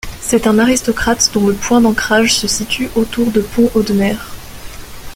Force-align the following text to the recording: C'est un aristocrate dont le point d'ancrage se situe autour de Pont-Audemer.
C'est 0.19 0.47
un 0.47 0.57
aristocrate 0.57 1.29
dont 1.31 1.45
le 1.45 1.53
point 1.53 1.79
d'ancrage 1.79 2.33
se 2.35 2.47
situe 2.47 2.89
autour 2.95 3.29
de 3.31 3.41
Pont-Audemer. 3.41 4.15